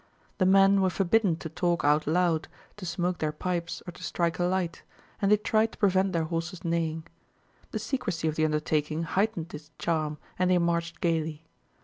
The 0.39 0.47
men 0.47 0.81
were 0.81 0.89
forbidden 0.89 1.35
to 1.35 1.47
talk 1.49 1.83
out 1.85 2.07
loud, 2.07 2.47
to 2.77 2.87
smoke 2.87 3.19
their 3.19 3.31
pipes, 3.31 3.83
or 3.87 3.91
to 3.91 4.01
strike 4.03 4.39
a 4.39 4.43
light, 4.45 4.81
and 5.21 5.31
they 5.31 5.37
tried 5.37 5.73
to 5.73 5.77
prevent 5.77 6.11
their 6.11 6.23
horses 6.23 6.65
neighing. 6.65 7.05
The 7.69 7.77
secrecy 7.77 8.27
of 8.27 8.33
the 8.35 8.45
undertaking 8.45 9.03
heightened 9.03 9.53
its 9.53 9.69
charm 9.77 10.17
and 10.39 10.49
they 10.49 10.57
marched 10.57 11.01
gaily. 11.01 11.45